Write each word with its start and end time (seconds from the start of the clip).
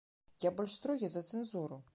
Я 0.45 0.51
больш 0.59 0.73
строгі 0.81 1.11
за 1.17 1.25
цэнзуру. 1.29 1.83